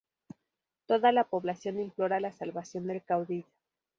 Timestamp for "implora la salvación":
1.79-2.87